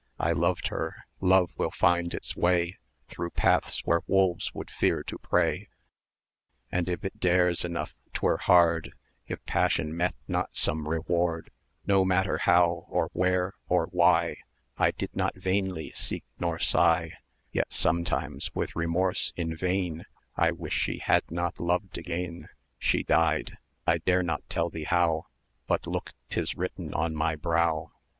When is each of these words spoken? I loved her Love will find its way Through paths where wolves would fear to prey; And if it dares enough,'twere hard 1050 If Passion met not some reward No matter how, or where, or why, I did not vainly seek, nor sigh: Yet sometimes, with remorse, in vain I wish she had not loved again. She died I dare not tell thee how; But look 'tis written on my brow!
I 0.19 0.31
loved 0.31 0.69
her 0.69 1.05
Love 1.19 1.51
will 1.59 1.69
find 1.69 2.15
its 2.15 2.35
way 2.35 2.79
Through 3.09 3.29
paths 3.29 3.85
where 3.85 4.01
wolves 4.07 4.51
would 4.51 4.71
fear 4.71 5.03
to 5.03 5.19
prey; 5.19 5.67
And 6.71 6.89
if 6.89 7.05
it 7.05 7.19
dares 7.19 7.63
enough,'twere 7.63 8.37
hard 8.39 8.93
1050 9.27 9.33
If 9.33 9.45
Passion 9.45 9.95
met 9.95 10.15
not 10.27 10.57
some 10.57 10.87
reward 10.87 11.51
No 11.85 12.03
matter 12.03 12.39
how, 12.39 12.87
or 12.89 13.11
where, 13.13 13.53
or 13.69 13.89
why, 13.91 14.37
I 14.75 14.89
did 14.89 15.15
not 15.15 15.35
vainly 15.35 15.91
seek, 15.91 16.23
nor 16.39 16.57
sigh: 16.57 17.11
Yet 17.51 17.71
sometimes, 17.71 18.49
with 18.55 18.75
remorse, 18.75 19.33
in 19.35 19.55
vain 19.55 20.07
I 20.35 20.49
wish 20.49 20.73
she 20.73 20.97
had 20.97 21.29
not 21.29 21.59
loved 21.59 21.99
again. 21.99 22.49
She 22.79 23.03
died 23.03 23.55
I 23.85 23.99
dare 23.99 24.23
not 24.23 24.49
tell 24.49 24.71
thee 24.71 24.85
how; 24.85 25.27
But 25.67 25.85
look 25.85 26.13
'tis 26.31 26.55
written 26.57 26.91
on 26.91 27.13
my 27.15 27.35
brow! 27.35 27.91